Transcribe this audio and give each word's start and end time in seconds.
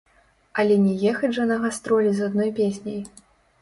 Але 0.63 0.77
не 0.85 0.95
ехаць 1.11 1.31
жа 1.41 1.47
на 1.53 1.61
гастролі 1.69 2.09
з 2.19 2.31
адной 2.33 2.55
песняй. 2.61 3.01